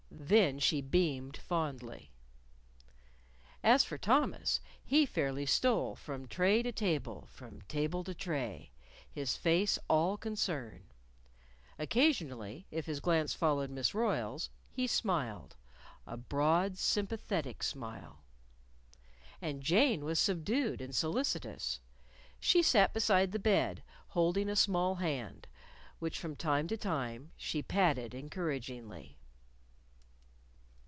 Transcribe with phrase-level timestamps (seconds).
[0.23, 2.09] Then she beamed fondly.
[3.63, 8.71] As for Thomas, he fairly stole from tray to table, from table to tray,
[9.09, 10.85] his face all concern.
[11.77, 15.57] Occasionally, if his glance followed Miss Royle's, he smiled
[16.07, 18.23] a broad, sympathetic smile.
[19.41, 21.81] And Jane was subdued and solicitous.
[22.39, 25.47] She sat beside the bed, holding a small hand
[25.99, 29.17] which from time to time she patted encouragingly.